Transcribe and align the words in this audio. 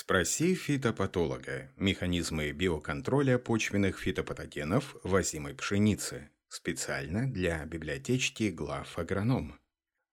Спроси 0.00 0.54
фитопатолога. 0.54 1.68
Механизмы 1.76 2.52
биоконтроля 2.52 3.38
почвенных 3.38 3.98
фитопатогенов 3.98 4.96
в 5.04 5.14
озимой 5.14 5.54
пшенице. 5.54 6.30
Специально 6.48 7.30
для 7.30 7.66
библиотечки 7.66 8.44
глав 8.44 8.98
агроном. 8.98 9.59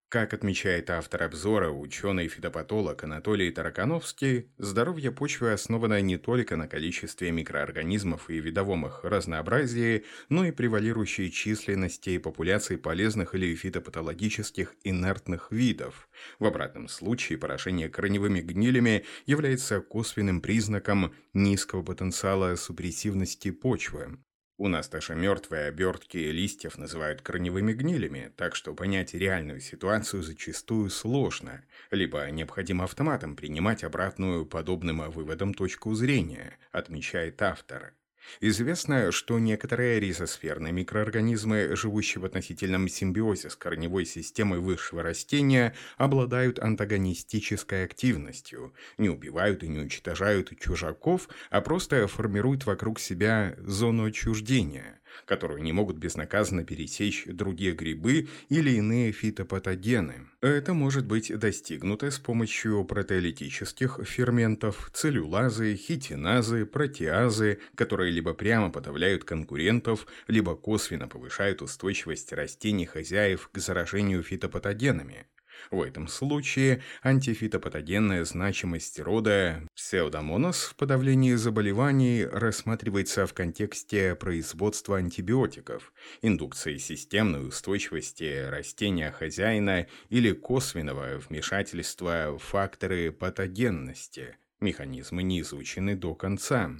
Как 0.10 0.34
отмечает 0.34 0.90
автор 0.90 1.24
обзора, 1.24 1.70
ученый-фитопатолог 1.70 3.04
Анатолий 3.04 3.52
Таракановский, 3.52 4.50
здоровье 4.58 5.12
почвы 5.12 5.52
основано 5.52 6.00
не 6.00 6.16
только 6.18 6.56
на 6.56 6.70
количестве 6.70 7.30
микроорганизмов 7.30 8.30
и 8.30 8.40
видовом 8.40 8.86
их 8.86 9.02
разнообразии, 9.04 10.06
но 10.30 10.46
и 10.46 10.52
превалирующей 10.52 11.30
численности 11.30 12.20
популяций 12.20 12.78
полезных 12.78 13.36
или 13.36 13.54
фитопатологических 13.54 14.76
инертных 14.86 15.52
видов. 15.52 16.08
В 16.40 16.46
обратном 16.46 16.88
случае 16.88 17.38
поражение 17.38 17.90
корневыми 17.90 18.40
гнилями 18.40 19.04
является 19.26 19.82
косвенным 19.82 20.40
признаком 20.40 21.14
низкого 21.34 21.84
потенциала 21.84 22.56
супрессивности 22.56 23.52
почвы. 23.52 24.18
У 24.60 24.70
нас 24.70 24.90
даже 24.90 25.14
мертвые 25.14 25.68
обертки 25.68 26.18
листьев 26.18 26.80
называют 26.80 27.22
корневыми 27.22 27.74
гнилями, 27.74 28.34
так 28.36 28.56
что 28.56 28.74
понять 28.74 29.14
реальную 29.14 29.60
ситуацию 29.62 30.24
зачастую 30.24 30.90
сложно, 30.90 31.64
либо 31.92 32.28
необходимо 32.32 32.86
автоматом 32.86 33.36
принимать 33.36 33.84
обратную 33.84 34.48
подобным 34.48 35.12
выводам 35.12 35.54
точку 35.54 35.94
зрения, 35.94 36.58
отмечает 36.72 37.40
автор. 37.44 37.94
Известно, 38.42 39.12
что 39.12 39.40
некоторые 39.40 40.00
ризосферные 40.00 40.74
микроорганизмы, 40.74 41.76
живущие 41.76 42.22
в 42.22 42.26
относительном 42.26 42.88
симбиозе 42.88 43.50
с 43.50 43.56
корневой 43.56 44.06
системой 44.06 44.60
высшего 44.60 45.04
растения, 45.04 45.74
обладают 45.98 46.60
антагонистической 46.60 47.86
активностью, 47.86 48.74
не 48.98 49.10
убивают 49.10 49.64
и 49.64 49.68
не 49.68 49.80
уничтожают 49.80 50.52
чужаков, 50.60 51.30
а 51.50 51.62
просто 51.62 52.08
формируют 52.08 52.66
вокруг 52.66 53.00
себя 53.00 53.56
зону 53.60 54.06
отчуждения– 54.06 55.00
которую 55.26 55.62
не 55.62 55.74
могут 55.74 55.98
безнаказанно 55.98 56.64
пересечь 56.64 57.26
другие 57.26 57.74
грибы 57.74 58.28
или 58.50 58.72
иные 58.72 59.12
фитопатогены. 59.12 60.28
Это 60.42 60.74
может 60.74 61.06
быть 61.06 61.38
достигнуто 61.38 62.12
с 62.12 62.20
помощью 62.20 62.84
протеолитических 62.86 64.00
ферментов, 64.06 64.92
целлюлазы, 64.94 65.76
хитиназы, 65.76 66.66
протеазы, 66.66 67.60
которые 67.76 68.12
либо 68.12 68.34
прямо 68.34 68.72
подавляют 68.72 69.24
конкурентов, 69.24 70.08
либо 70.28 70.56
косвенно 70.56 71.08
повышают 71.08 71.62
устойчивость 71.62 72.34
растений 72.34 72.86
хозяев 72.86 73.50
к 73.52 73.58
заражению 73.58 74.24
фитопатогенами. 74.24 75.26
В 75.72 75.82
этом 75.82 76.08
случае 76.08 76.82
антифитопатогенная 77.04 78.24
значимость 78.26 79.00
рода 79.00 79.64
псевдомонос 79.76 80.64
в 80.64 80.76
подавлении 80.76 81.34
заболеваний 81.36 82.26
рассматривается 82.26 83.28
в 83.28 83.34
контексте 83.34 84.16
производства 84.16 84.98
антибиотиков, 84.98 85.94
индукции 86.22 86.78
системной 86.78 87.48
устойчивости 87.48 88.48
растения 88.50 89.12
хозяина 89.12 89.88
или 90.10 90.32
косвенного 90.32 91.18
вмешательства 91.18 92.38
в 92.38 92.40
факторы 92.40 93.12
патогенности– 93.12 94.38
Механизмы 94.60 95.22
не 95.22 95.42
изучены 95.42 95.96
до 95.96 96.16
конца. 96.16 96.72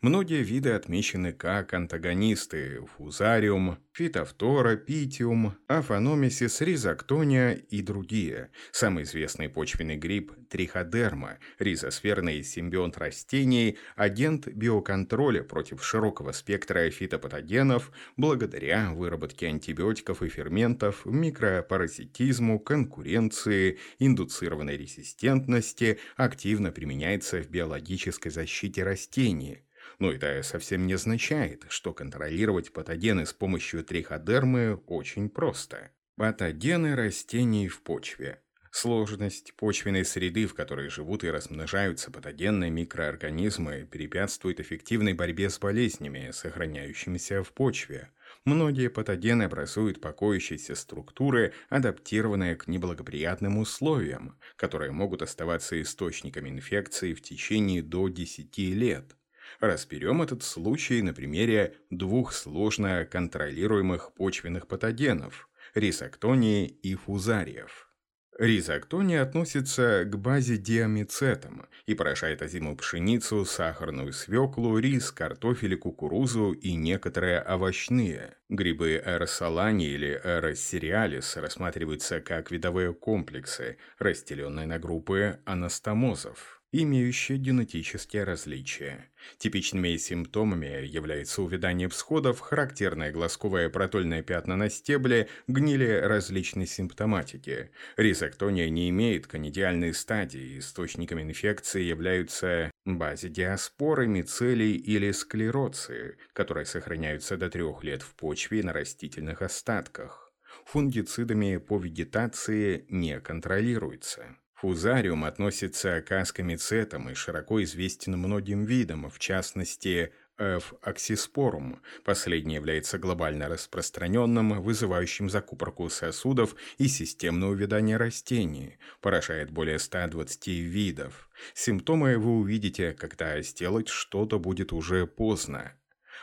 Многие 0.00 0.44
виды 0.44 0.70
отмечены 0.70 1.32
как 1.32 1.74
антагонисты– 1.74 2.86
фузариум, 2.96 3.78
фитофтора, 3.92 4.76
питиум, 4.76 5.56
афаномисис, 5.66 6.60
ризоктония 6.60 7.54
и 7.54 7.82
другие. 7.82 8.50
Самый 8.70 9.02
известный 9.02 9.48
почвенный 9.48 9.96
гриб– 9.96 10.30
триходерма, 10.48 11.38
ризосферный 11.58 12.44
симбионт 12.44 12.98
растений, 12.98 13.78
агент 13.96 14.46
биоконтроля 14.46 15.42
против 15.42 15.84
широкого 15.84 16.30
спектра 16.30 16.88
фитопатогенов 16.88 17.90
благодаря 18.16 18.92
выработке 18.92 19.48
антибиотиков 19.48 20.22
и 20.22 20.28
ферментов, 20.28 21.04
микропаразитизму, 21.04 22.60
конкуренции, 22.60 23.80
индуцированной 23.98 24.76
резистентности, 24.76 25.98
активно 26.16 26.70
применяется 26.70 27.23
применяется 27.24 27.42
в 27.42 27.50
биологической 27.50 28.30
защите 28.30 28.82
растений. 28.84 29.62
Но 29.98 30.12
это 30.12 30.42
совсем 30.42 30.86
не 30.86 30.94
означает, 30.94 31.64
что 31.68 31.92
контролировать 31.92 32.72
патогены 32.72 33.26
с 33.26 33.32
помощью 33.32 33.84
триходермы 33.84 34.76
очень 34.86 35.28
просто. 35.28 35.90
Патогены 36.16 36.96
растений 36.96 37.68
в 37.68 37.82
почве. 37.82 38.40
Сложность 38.70 39.54
почвенной 39.54 40.04
среды, 40.04 40.46
в 40.46 40.54
которой 40.54 40.88
живут 40.88 41.22
и 41.22 41.30
размножаются 41.30 42.10
патогенные 42.10 42.70
микроорганизмы, 42.70 43.86
препятствует 43.86 44.58
эффективной 44.58 45.12
борьбе 45.12 45.48
с 45.48 45.58
болезнями, 45.60 46.32
сохраняющимися 46.32 47.42
в 47.42 47.52
почве. 47.52 48.10
Многие 48.44 48.90
патогены 48.90 49.44
образуют 49.44 50.02
покоящиеся 50.02 50.74
структуры, 50.74 51.54
адаптированные 51.70 52.56
к 52.56 52.66
неблагоприятным 52.66 53.56
условиям, 53.56 54.38
которые 54.56 54.90
могут 54.90 55.22
оставаться 55.22 55.80
источниками 55.80 56.50
инфекции 56.50 57.14
в 57.14 57.22
течение 57.22 57.82
до 57.82 58.08
10 58.08 58.58
лет. 58.58 59.16
Разберем 59.60 60.20
этот 60.20 60.42
случай 60.42 61.00
на 61.00 61.14
примере 61.14 61.76
двух 61.88 62.34
сложно 62.34 63.06
контролируемых 63.06 64.12
почвенных 64.12 64.68
патогенов– 64.68 65.48
рисоктонии 65.74 66.66
и 66.66 66.94
фузариев. 66.96 67.93
Ризоктония 68.38 69.22
относится 69.22 70.04
к 70.04 70.16
базе 70.16 70.56
диамицетом 70.56 71.66
и 71.86 71.94
поражает 71.94 72.42
озимую 72.42 72.76
пшеницу, 72.76 73.44
сахарную 73.44 74.12
свеклу, 74.12 74.76
рис, 74.78 75.12
картофель, 75.12 75.76
кукурузу 75.76 76.50
и 76.50 76.74
некоторые 76.74 77.40
овощные. 77.40 78.36
Грибы 78.48 79.00
эросалани 79.04 79.86
или 79.86 80.20
эросериалис 80.24 81.36
рассматриваются 81.36 82.20
как 82.20 82.50
видовые 82.50 82.92
комплексы, 82.92 83.78
разделенные 83.98 84.66
на 84.66 84.80
группы 84.80 85.38
анастомозов 85.44 86.63
имеющие 86.82 87.38
генетические 87.38 88.24
различия. 88.24 89.08
Типичными 89.38 89.96
симптомами 89.96 90.84
являются 90.84 91.40
увядание 91.42 91.88
всходов, 91.88 92.40
характерное 92.40 93.12
глазковое 93.12 93.68
протольное 93.70 94.22
пятна 94.22 94.56
на 94.56 94.68
стебле, 94.68 95.28
гнили 95.46 96.00
различной 96.02 96.66
симптоматики. 96.66 97.70
Ризоктония 97.96 98.68
не 98.70 98.90
имеет 98.90 99.28
конидиальной 99.28 99.94
стадии, 99.94 100.58
источниками 100.58 101.22
инфекции 101.22 101.82
являются 101.82 102.72
базидиаспоры, 102.84 104.08
мицелий 104.08 104.74
или 104.74 105.12
склероции, 105.12 106.18
которые 106.32 106.66
сохраняются 106.66 107.36
до 107.36 107.48
трех 107.50 107.84
лет 107.84 108.02
в 108.02 108.14
почве 108.16 108.64
на 108.64 108.72
растительных 108.72 109.42
остатках. 109.42 110.32
Фунгицидами 110.66 111.58
по 111.58 111.78
вегетации 111.78 112.84
не 112.88 113.20
контролируется. 113.20 114.36
Фузариум 114.54 115.24
относится 115.24 116.00
к 116.00 116.12
аскомицетам 116.12 117.10
и 117.10 117.14
широко 117.14 117.62
известен 117.62 118.16
многим 118.16 118.64
видам, 118.64 119.10
в 119.10 119.18
частности, 119.18 120.12
F. 120.36 120.74
аксиспорум. 120.82 121.80
Последний 122.04 122.56
является 122.56 122.98
глобально 122.98 123.48
распространенным, 123.48 124.60
вызывающим 124.62 125.30
закупорку 125.30 125.88
сосудов 125.88 126.56
и 126.78 126.88
системное 126.88 127.50
увядание 127.50 127.96
растений. 127.96 128.78
Поражает 129.00 129.50
более 129.50 129.78
120 129.78 130.48
видов. 130.48 131.28
Симптомы 131.54 132.18
вы 132.18 132.38
увидите, 132.38 132.92
когда 132.92 133.40
сделать 133.42 133.88
что-то 133.88 134.38
будет 134.40 134.72
уже 134.72 135.06
поздно. 135.06 135.72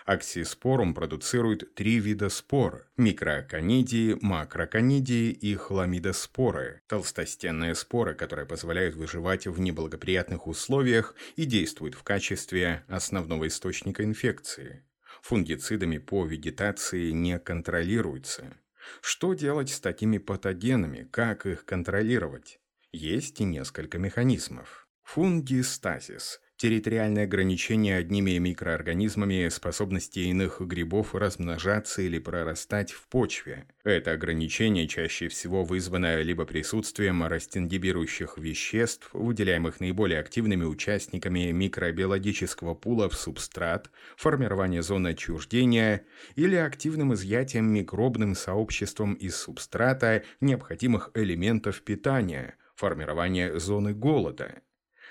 Аксиспорум 0.06 0.94
продуцирует 0.94 1.75
три 1.75 2.00
вида 2.00 2.29
спор– 2.29 2.88
микроконидии, 2.97 4.17
макроконидии 4.22 5.29
и 5.29 5.56
хламидоспоры– 5.56 6.81
толстостенные 6.88 7.75
споры, 7.75 8.16
которые 8.16 8.47
позволяют 8.47 8.95
выживать 8.95 9.45
в 9.45 9.59
неблагоприятных 9.59 10.47
условиях 10.47 11.16
и 11.35 11.45
действуют 11.45 11.95
в 11.95 12.03
качестве 12.03 12.84
основного 12.87 13.47
источника 13.47 14.03
инфекции. 14.03 14.84
Фунгицидами 15.22 15.99
по 15.99 16.25
вегетации 16.25 17.11
не 17.11 17.37
контролируются. 17.37 18.58
Что 19.02 19.35
делать 19.35 19.70
с 19.70 19.79
такими 19.79 20.17
патогенами, 20.17 21.08
как 21.11 21.46
их 21.46 21.66
контролировать? 21.66 22.59
Есть 22.91 23.40
и 23.40 23.43
несколько 23.43 23.99
механизмов. 23.99 24.87
Фунгистазис 25.03 26.41
территориальное 26.61 27.23
ограничение 27.23 27.97
одними 27.97 28.37
микроорганизмами 28.37 29.49
способности 29.49 30.19
иных 30.19 30.61
грибов 30.61 31.16
размножаться 31.16 32.03
или 32.03 32.19
прорастать 32.19 32.91
в 32.91 33.08
почве. 33.08 33.66
Это 33.84 34.11
ограничение 34.11 34.87
чаще 34.87 35.28
всего 35.28 35.63
вызвано 35.63 36.22
либо 36.22 36.46
присутствием 36.46 37.23
растингибирующих 37.23 38.37
веществ, 38.37 39.09
выделяемых 39.11 39.79
наиболее 39.79 40.19
активными 40.19 40.63
участниками 40.63 41.49
микробиологического 41.49 42.75
пула 42.75 43.09
в 43.09 43.16
субстрат, 43.16 43.90
формирование 44.16 44.84
зоны 44.84 45.08
отчуждения, 45.08 46.05
или 46.35 46.58
активным 46.58 47.16
изъятием 47.16 47.73
микробным 47.73 48.35
сообществом 48.35 49.16
из 49.16 49.35
субстрата 49.35 50.22
необходимых 50.41 51.09
элементов 51.16 51.81
питания, 51.81 52.53
формирование 52.75 53.59
зоны 53.59 53.96
голода. 53.96 54.61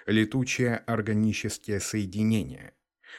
Летучие 0.07 0.77
органические 0.77 1.81
соединения. 1.81 2.73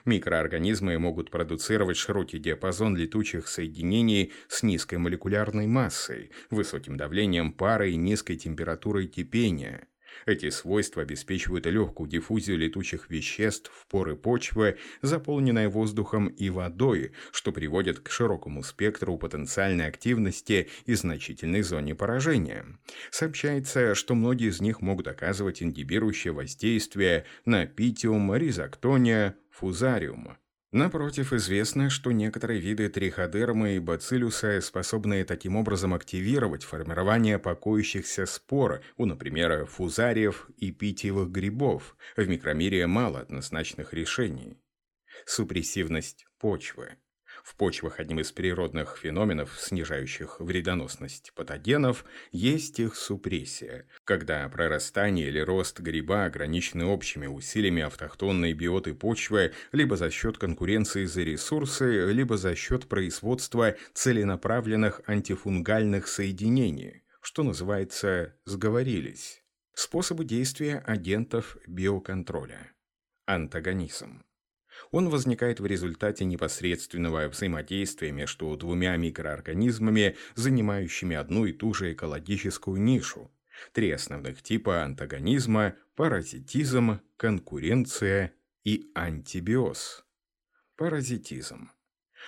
Микроорганизмы 0.05 0.97
могут 0.97 1.29
продуцировать 1.29 1.97
широкий 1.97 2.39
диапазон 2.39 2.95
летучих 2.95 3.47
соединений 3.47 4.33
с 4.47 4.63
низкой 4.63 4.97
молекулярной 4.97 5.67
массой, 5.67 6.31
высоким 6.49 6.97
давлением 6.97 7.53
пара 7.53 7.87
и 7.87 7.95
низкой 7.95 8.37
температурой 8.37 9.07
кипения– 9.07 9.87
эти 10.25 10.49
свойства 10.49 11.01
обеспечивают 11.03 11.65
легкую 11.65 12.09
диффузию 12.09 12.57
летучих 12.57 13.09
веществ 13.09 13.71
в 13.73 13.87
поры 13.87 14.15
почвы, 14.15 14.77
заполненной 15.01 15.67
воздухом 15.67 16.27
и 16.27 16.49
водой, 16.49 17.11
что 17.31 17.51
приводит 17.51 17.99
к 17.99 18.09
широкому 18.09 18.63
спектру 18.63 19.17
потенциальной 19.17 19.87
активности 19.87 20.69
и 20.85 20.93
значительной 20.93 21.61
зоне 21.61 21.95
поражения. 21.95 22.65
Сообщается, 23.09 23.95
что 23.95 24.15
многие 24.15 24.49
из 24.49 24.61
них 24.61 24.81
могут 24.81 25.07
оказывать 25.07 25.61
ингибирующее 25.61 26.33
воздействие 26.33 27.25
на 27.45 27.65
питиум, 27.65 28.35
ризоктония, 28.35 29.35
фузариум. 29.49 30.37
Напротив, 30.73 31.33
известно, 31.33 31.89
что 31.89 32.13
некоторые 32.13 32.61
виды 32.61 32.87
триходермы 32.87 33.75
и 33.75 33.79
бациллюса 33.79 34.61
способны 34.61 35.25
таким 35.25 35.57
образом 35.57 35.93
активировать 35.93 36.63
формирование 36.63 37.39
покоящихся 37.39 38.25
спор 38.25 38.81
у, 38.95 39.05
например, 39.05 39.65
фузариев 39.65 40.49
и 40.55 40.71
питьевых 40.71 41.29
грибов. 41.29 41.97
В 42.15 42.25
микромире 42.25 42.87
мало 42.87 43.19
однозначных 43.19 43.93
решений. 43.93 44.57
Супрессивность 45.25 46.25
почвы. 46.39 46.95
В 47.43 47.55
почвах 47.55 47.99
одним 47.99 48.19
из 48.19 48.31
природных 48.31 48.97
феноменов, 48.97 49.59
снижающих 49.59 50.39
вредоносность 50.39 51.33
патогенов, 51.33 52.05
есть 52.31 52.79
их 52.79 52.95
супрессия, 52.95 53.87
когда 54.03 54.47
прорастание 54.49 55.27
или 55.27 55.39
рост 55.39 55.79
гриба 55.79 56.25
ограничены 56.25 56.85
общими 56.85 57.27
усилиями 57.27 57.81
автохтонной 57.81 58.53
биоты 58.53 58.93
почвы 58.93 59.53
либо 59.71 59.97
за 59.97 60.11
счет 60.11 60.37
конкуренции 60.37 61.05
за 61.05 61.21
ресурсы, 61.21 62.11
либо 62.11 62.37
за 62.37 62.55
счет 62.55 62.87
производства 62.87 63.75
целенаправленных 63.93 65.01
антифунгальных 65.07 66.07
соединений, 66.07 67.03
что 67.21 67.43
называется 67.43 68.35
«сговорились». 68.45 69.43
Способы 69.73 70.25
действия 70.25 70.83
агентов 70.85 71.57
биоконтроля. 71.65 72.73
Антагонизм. 73.25 74.23
Он 74.89 75.09
возникает 75.09 75.59
в 75.59 75.65
результате 75.65 76.25
непосредственного 76.25 77.27
взаимодействия 77.27 78.11
между 78.11 78.55
двумя 78.57 78.97
микроорганизмами, 78.97 80.15
занимающими 80.35 81.15
одну 81.15 81.45
и 81.45 81.53
ту 81.53 81.73
же 81.73 81.93
экологическую 81.93 82.81
нишу. 82.81 83.31
Три 83.73 83.91
основных 83.91 84.41
типа 84.41 84.83
антагонизма– 84.83 85.75
паразитизм, 85.95 86.99
конкуренция 87.17 88.33
и 88.63 88.91
антибиоз. 88.95 90.03
Паразитизм. 90.75 91.69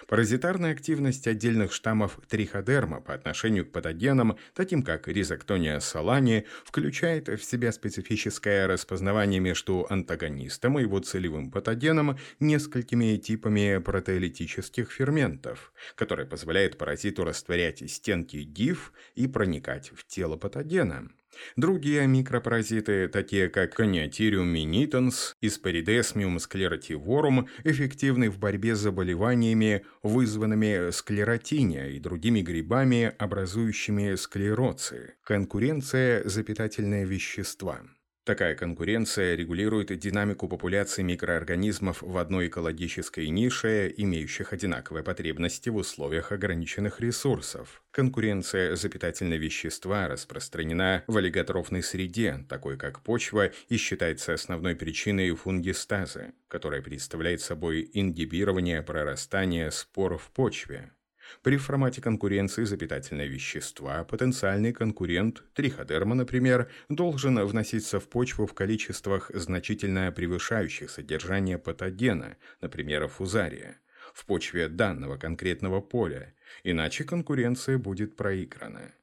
Паразитарная 0.08 0.72
активность 0.72 1.28
отдельных 1.28 1.74
штаммов 1.74 2.20
триходерма 2.28 3.02
по 3.02 3.14
отношению 3.14 3.66
к 3.66 3.72
патогенам, 3.72 4.38
таким 4.54 4.84
как 4.84 5.08
ризоктония 5.08 5.80
солани, 5.80 6.46
включает 6.66 7.28
в 7.28 7.44
себя 7.44 7.72
специфическое 7.72 8.68
распознавание 8.68 9.40
между 9.40 9.86
антагонистом 9.90 10.80
и 10.80 10.84
его 10.84 11.00
целевым 11.00 11.52
патогеном 11.52 12.18
несколькими 12.40 13.18
типами 13.18 13.78
протеолитических 13.78 14.92
ферментов, 14.92 15.74
которые 15.96 16.28
позволяют 16.28 16.78
паразиту 16.78 17.24
растворять 17.24 17.90
стенки 17.90 18.38
ГИФ 18.38 18.94
и 19.16 19.28
проникать 19.28 19.92
в 19.94 20.06
тело 20.06 20.38
патогена. 20.38 21.10
Другие 21.56 22.08
микропаразиты, 22.08 23.08
такие 23.08 23.50
как 23.50 23.80
Coneotherium 23.80 24.54
minitans 24.54 25.36
и 25.42 25.48
Sporideosmium 25.48 26.38
sclerotivorum, 26.38 27.48
эффективны 27.64 28.30
в 28.30 28.40
борьбе 28.40 28.76
с 28.76 28.80
заболеваниями, 28.80 29.86
вызванными 30.02 30.92
склеротиния 30.92 31.88
и 31.90 32.00
другими 32.00 32.42
грибами, 32.42 33.14
образующими 33.18 34.16
склероции. 34.16 35.16
Конкуренция 35.24 36.28
за 36.28 36.44
питательные 36.44 37.06
вещества. 37.06 37.82
Такая 38.26 38.56
конкуренция 38.56 39.36
регулирует 39.36 40.00
динамику 40.00 40.48
популяции 40.48 41.02
микроорганизмов 41.02 42.02
в 42.02 42.18
одной 42.18 42.48
экологической 42.48 43.28
нише, 43.28 43.94
имеющих 43.98 44.54
одинаковые 44.54 45.04
потребности 45.04 45.68
в 45.68 45.76
условиях 45.76 46.32
ограниченных 46.32 47.02
ресурсов. 47.02 47.84
Конкуренция 47.92 48.78
за 48.78 48.88
питательные 48.88 49.40
вещества 49.40 50.08
распространена 50.08 51.04
в 51.08 51.18
олиготрофной 51.18 51.84
среде, 51.84 52.46
такой 52.48 52.78
как 52.78 53.02
почва, 53.02 53.52
и 53.68 53.76
считается 53.76 54.34
основной 54.34 54.78
причиной 54.78 55.36
фунгистазы, 55.36 56.32
которая 56.48 56.82
представляет 56.82 57.42
собой 57.42 57.90
ингибирование 57.92 58.82
прорастания 58.84 59.70
спор 59.70 60.18
в 60.18 60.32
почве. 60.32 60.94
При 61.42 61.58
формате 61.58 62.02
конкуренции 62.02 62.64
за 62.64 62.78
питательные 62.78 63.28
вещества 63.28 64.04
потенциальный 64.04 64.74
конкурент, 64.74 65.44
триходерма, 65.54 66.16
например, 66.16 66.70
должен 66.90 67.40
вноситься 67.46 68.00
в 68.00 68.08
почву 68.10 68.46
в 68.46 68.54
количествах, 68.54 69.32
значительно 69.34 70.12
превышающих 70.12 70.90
содержание 70.90 71.58
патогена, 71.58 72.38
например, 72.62 73.08
фузария, 73.08 73.80
в 74.14 74.26
почве 74.26 74.68
данного 74.70 75.18
конкретного 75.18 75.82
поля, 75.82 76.34
иначе 76.64 77.04
конкуренция 77.04 77.78
будет 77.78 78.16
проиграна. 78.16 78.94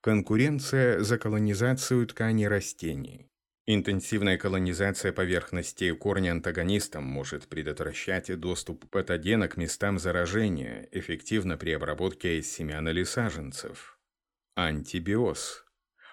Конкуренция 0.00 1.00
за 1.00 1.18
колонизацию 1.18 2.06
тканей 2.06 2.46
растений. 2.46 3.27
Интенсивная 3.70 4.38
колонизация 4.38 5.12
поверхности 5.12 5.92
корня 5.92 6.30
антагонистом 6.30 7.04
может 7.04 7.48
предотвращать 7.48 8.34
доступ 8.40 8.88
патогена 8.88 9.46
к 9.46 9.58
местам 9.58 9.98
заражения, 9.98 10.88
эффективно 10.90 11.58
при 11.58 11.72
обработке 11.72 12.40
семян 12.40 12.88
или 12.88 13.02
саженцев. 13.02 13.98
Антибиоз. 14.54 15.66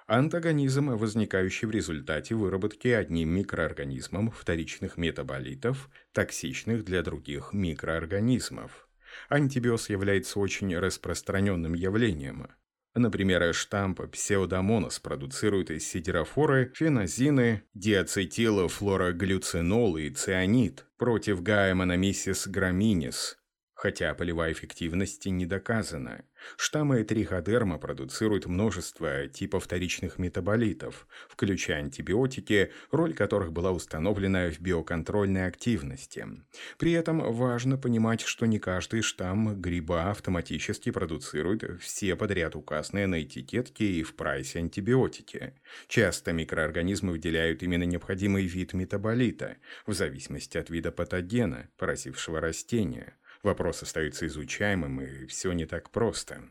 Антагонизм, 0.06 0.98
возникающий 0.98 1.70
в 1.70 1.72
результате 1.72 2.36
выработки 2.36 2.90
одним 2.90 3.30
микроорганизмом 3.30 4.32
вторичных 4.32 4.98
метаболитов, 4.98 5.90
токсичных 6.12 6.84
для 6.84 7.04
других 7.04 7.54
микроорганизмов. 7.54 8.90
Антибиоз 9.30 9.90
является 9.90 10.42
очень 10.42 10.78
распространенным 10.78 11.74
явлением. 11.74 12.50
Например, 12.98 13.54
штамп 13.54 14.10
псевдомонос 14.10 15.00
продуцирует 15.00 15.70
из 15.70 15.86
сидерофоры 15.86 16.72
феназины, 16.74 17.64
диацетилфлороглюцинол 17.74 19.98
и 19.98 20.10
цианид 20.12 20.86
против 20.98 21.44
гаэмономисис 21.44 22.48
граминис, 22.48 23.38
хотя 23.76 24.14
полевая 24.16 24.54
эффективность 24.54 25.26
не 25.26 25.46
доказана. 25.46 26.24
Штаммы 26.58 27.04
триходерма 27.04 27.78
продуцируют 27.78 28.46
множество 28.46 29.28
типов 29.28 29.66
вторичных 29.66 30.18
метаболитов, 30.18 31.08
включая 31.30 31.80
антибиотики, 31.80 32.72
роль 32.92 33.14
которых 33.14 33.52
была 33.52 33.72
установлена 33.72 34.50
в 34.50 34.60
биоконтрольной 34.60 35.46
активности. 35.46 36.26
При 36.78 36.94
этом 36.94 37.20
важно 37.34 37.78
понимать, 37.78 38.22
что 38.22 38.46
не 38.46 38.60
каждый 38.60 39.02
штамм 39.02 39.60
гриба 39.60 40.12
автоматически 40.12 40.92
продуцирует 40.92 41.82
все 41.82 42.16
подряд 42.16 42.56
указанные 42.56 43.08
на 43.08 43.22
этикетке 43.24 43.86
и 43.86 44.04
в 44.04 44.16
прайсе 44.16 44.60
антибиотики. 44.60 45.54
Часто 45.88 46.32
микроорганизмы 46.32 47.12
выделяют 47.12 47.62
именно 47.62 47.84
необходимый 47.84 48.46
вид 48.46 48.74
метаболита, 48.74 49.58
в 49.86 49.94
зависимости 49.94 50.58
от 50.58 50.70
вида 50.70 50.92
патогена, 50.92 51.70
поразившего 51.78 52.40
растение– 52.40 53.16
Вопрос 53.46 53.84
остается 53.84 54.26
изучаемым, 54.26 55.02
и 55.02 55.28
все 55.28 55.52
не 55.52 55.68
так 55.68 55.92
просто. 55.92 56.42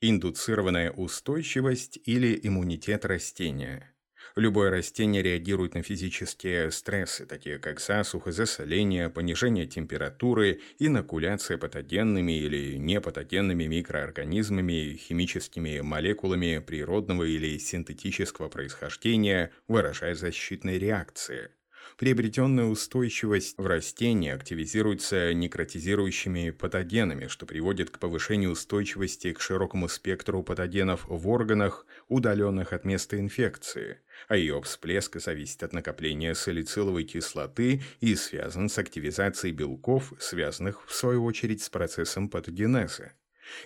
Индуцированная 0.00 0.90
устойчивость 0.90 2.00
или 2.06 2.36
иммунитет 2.42 3.04
растения. 3.04 3.94
Любое 4.34 4.70
растение 4.70 5.22
реагирует 5.22 5.74
на 5.74 5.84
физические 5.84 6.72
стрессы, 6.72 7.24
такие 7.24 7.60
как 7.60 7.78
засуха, 7.78 8.32
засоление, 8.32 9.10
понижение 9.10 9.68
температуры, 9.68 10.60
инокуляция 10.80 11.56
патогенными 11.56 12.32
или 12.32 12.76
непатогенными 12.78 13.66
микроорганизмами, 13.66 14.96
химическими 14.96 15.78
молекулами 15.82 16.58
природного 16.58 17.22
или 17.22 17.58
синтетического 17.58 18.48
происхождения, 18.48 19.52
выражая 19.68 20.16
защитные 20.16 20.80
реакции. 20.80 21.50
Приобретенная 21.96 22.66
устойчивость 22.66 23.56
в 23.58 23.66
растении 23.66 24.30
активизируется 24.30 25.32
некротизирующими 25.32 26.50
патогенами, 26.50 27.26
что 27.26 27.46
приводит 27.46 27.90
к 27.90 27.98
повышению 27.98 28.50
устойчивости 28.50 29.32
к 29.32 29.40
широкому 29.40 29.88
спектру 29.88 30.42
патогенов 30.42 31.04
в 31.08 31.28
органах, 31.28 31.86
удаленных 32.08 32.72
от 32.72 32.84
места 32.84 33.18
инфекции, 33.18 34.00
а 34.28 34.36
ее 34.36 34.60
всплеск 34.62 35.20
зависит 35.20 35.62
от 35.62 35.72
накопления 35.72 36.34
салициловой 36.34 37.04
кислоты 37.04 37.82
и 38.00 38.14
связан 38.14 38.68
с 38.68 38.78
активизацией 38.78 39.54
белков, 39.54 40.12
связанных 40.18 40.86
в 40.86 40.94
свою 40.94 41.24
очередь 41.24 41.62
с 41.62 41.70
процессом 41.70 42.28
патогенеза. 42.28 43.12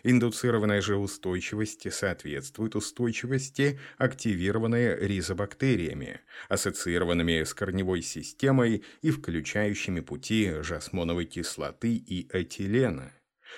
Индуцированная 0.03 0.81
же 0.81 0.97
устойчивость 0.97 1.93
соответствует 1.93 2.77
устойчивости, 2.77 3.79
активированной 3.99 4.97
ризобактериями, 5.07 6.21
ассоциированными 6.49 7.43
с 7.43 7.55
корневой 7.55 8.03
системой 8.03 8.85
и 9.03 9.11
включающими 9.11 10.01
пути 10.01 10.53
жасмоновой 10.63 11.27
кислоты 11.27 11.95
и 11.95 12.29
этилена. 12.33 13.13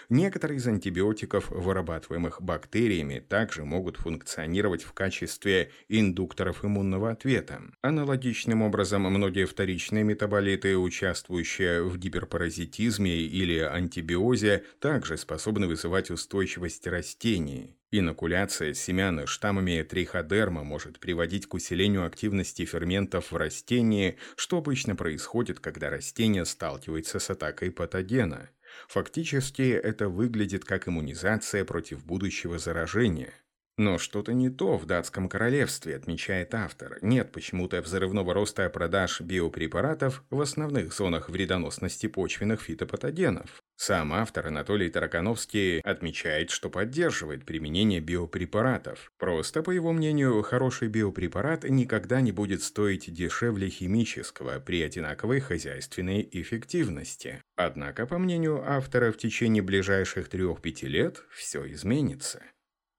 Некоторые 0.09 0.59
из 0.59 0.67
антибиотиков, 0.67 1.51
вырабатываемых 1.51 2.43
бактериями, 2.43 3.21
также 3.21 3.65
могут 3.65 3.97
функционировать 3.97 4.83
в 4.83 4.93
качестве 4.93 5.71
индукторов 5.89 6.65
иммунного 6.65 7.11
ответа. 7.11 7.63
Аналогичным 7.83 8.63
образом, 8.63 9.03
многие 9.03 9.47
вторичные 9.47 10.05
метаболиты, 10.05 10.77
участвующие 10.77 11.83
в 11.83 11.99
гиперпаразитизме 11.99 13.17
или 13.17 13.59
антибиозе, 13.59 14.65
также 14.81 15.17
способны 15.17 15.67
вызывать 15.67 16.11
устойчивость 16.11 16.87
растений. 16.87 17.77
Инокуляция 17.97 18.75
семян 18.75 19.25
штаммами 19.25 19.81
триходерма 19.89 20.65
может 20.65 20.99
приводить 20.99 21.47
к 21.47 21.55
усилению 21.55 22.05
активности 22.05 22.65
ферментов 22.65 23.31
в 23.31 23.37
растении, 23.37 24.17
что 24.35 24.59
обычно 24.59 24.97
происходит, 24.97 25.61
когда 25.61 25.91
растение 25.91 26.45
сталкивается 26.45 27.21
с 27.21 27.31
атакой 27.31 27.71
патогена. 27.71 28.51
Фактически 28.89 29.71
это 29.73 30.09
выглядит 30.09 30.65
как 30.65 30.89
иммунизация 30.89 31.65
против 31.65 32.05
будущего 32.05 32.59
заражения. 32.59 33.33
Но 33.77 33.99
что-то 33.99 34.33
не 34.33 34.51
то 34.51 34.77
в 34.77 34.87
датском 34.87 35.29
королевстве, 35.29 35.97
отмечает 35.97 36.55
автор. 36.55 36.99
Нет 37.03 37.33
почему-то 37.33 37.83
взрывного 37.83 38.33
роста 38.33 38.71
продаж 38.71 39.21
биопрепаратов 39.21 40.23
в 40.31 40.41
основных 40.41 40.95
зонах 40.95 41.29
вредоносности 41.29 42.07
почвенных 42.07 42.63
фитопатогенов. 42.63 43.64
Сам 43.77 44.13
автор 44.13 44.47
Анатолий 44.47 44.89
Таракановский 44.89 45.81
отмечает, 45.81 46.51
что 46.51 46.71
поддерживает 46.71 47.45
применение 47.45 48.01
биопрепаратов. 48.01 49.13
Просто, 49.19 49.63
по 49.63 49.73
его 49.73 49.93
мнению, 49.93 50.43
хороший 50.43 50.89
биопрепарат 50.89 51.65
никогда 51.65 52.21
не 52.21 52.31
будет 52.31 52.63
стоить 52.63 53.13
дешевле 53.13 53.69
химического 53.69 54.61
при 54.61 54.81
одинаковой 54.83 55.41
хозяйственной 55.41 56.27
эффективности. 56.31 57.43
Однако, 57.57 58.07
по 58.07 58.19
мнению 58.19 58.63
автора, 58.65 59.11
в 59.11 59.19
течение 59.19 59.63
ближайших 59.63 60.29
3-5 60.29 60.87
лет 60.87 61.25
все 61.31 61.71
изменится. 61.73 62.43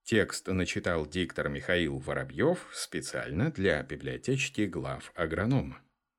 Текст 0.04 0.46
начитал 0.46 1.04
диктор 1.04 1.48
Михаил 1.48 1.98
Воробьев 1.98 2.58
специально 2.72 3.50
для 3.50 3.82
библиотечки 3.82 4.66
глав 4.66 5.10
агронома. 5.16 5.80